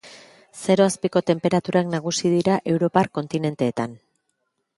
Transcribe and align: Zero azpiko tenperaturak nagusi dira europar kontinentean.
Zero 0.59 0.85
azpiko 0.91 1.21
tenperaturak 1.27 1.91
nagusi 1.97 2.33
dira 2.37 2.57
europar 2.73 3.11
kontinentean. 3.19 3.95